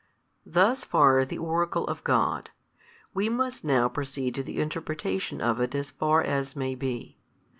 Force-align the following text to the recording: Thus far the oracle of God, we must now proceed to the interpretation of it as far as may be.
Thus 0.47 0.83
far 0.83 1.25
the 1.25 1.37
oracle 1.37 1.85
of 1.85 2.03
God, 2.03 2.49
we 3.13 3.29
must 3.29 3.63
now 3.63 3.87
proceed 3.87 4.33
to 4.33 4.41
the 4.41 4.59
interpretation 4.59 5.41
of 5.41 5.59
it 5.61 5.75
as 5.75 5.91
far 5.91 6.23
as 6.23 6.55
may 6.55 6.73
be. 6.73 7.19